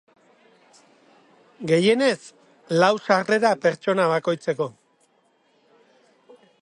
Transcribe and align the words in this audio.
Gehienez, 1.71 2.17
lau 2.85 2.91
sarrera 3.09 3.51
pertsona 3.67 4.09
bakoitzeko. 4.15 4.71